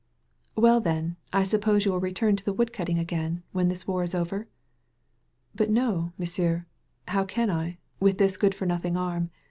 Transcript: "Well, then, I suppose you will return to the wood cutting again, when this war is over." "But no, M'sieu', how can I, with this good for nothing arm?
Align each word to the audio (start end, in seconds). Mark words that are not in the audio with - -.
"Well, 0.55 0.81
then, 0.81 1.17
I 1.31 1.43
suppose 1.43 1.85
you 1.85 1.91
will 1.91 1.99
return 1.99 2.35
to 2.35 2.43
the 2.43 2.53
wood 2.53 2.73
cutting 2.73 2.97
again, 2.97 3.43
when 3.51 3.67
this 3.67 3.85
war 3.85 4.01
is 4.01 4.15
over." 4.15 4.47
"But 5.53 5.69
no, 5.69 6.11
M'sieu', 6.17 6.63
how 7.09 7.23
can 7.23 7.51
I, 7.51 7.77
with 7.99 8.17
this 8.17 8.35
good 8.35 8.55
for 8.55 8.65
nothing 8.65 8.97
arm? 8.97 9.29